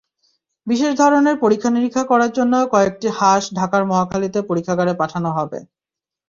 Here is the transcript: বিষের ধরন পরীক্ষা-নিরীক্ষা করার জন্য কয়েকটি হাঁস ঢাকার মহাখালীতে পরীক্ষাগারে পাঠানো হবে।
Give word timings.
বিষের 0.67 0.93
ধরন 0.95 1.25
পরীক্ষা-নিরীক্ষা 1.43 2.03
করার 2.05 2.31
জন্য 2.33 2.53
কয়েকটি 2.73 3.07
হাঁস 3.17 3.43
ঢাকার 3.55 3.83
মহাখালীতে 3.85 4.39
পরীক্ষাগারে 4.49 4.93
পাঠানো 5.01 5.29
হবে। 5.37 5.59